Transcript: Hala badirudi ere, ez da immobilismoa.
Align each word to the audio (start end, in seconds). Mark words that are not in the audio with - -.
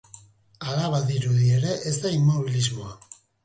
Hala 0.69 0.87
badirudi 0.93 1.51
ere, 1.59 1.77
ez 1.93 1.95
da 2.07 2.17
immobilismoa. 2.19 2.99